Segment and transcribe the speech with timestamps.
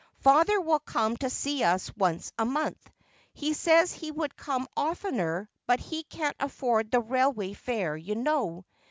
[0.21, 2.89] Father will come to see us once a month.
[3.35, 8.17] He says he would come oftener, but he can't afford the railway fare, j 7
[8.17, 8.65] ou know.